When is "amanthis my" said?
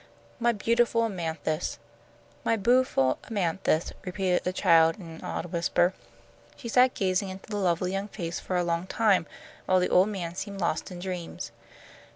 1.03-2.57